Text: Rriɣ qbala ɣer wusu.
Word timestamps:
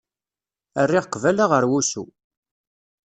Rriɣ 0.85 1.05
qbala 1.07 1.45
ɣer 1.51 1.63
wusu. 1.71 2.03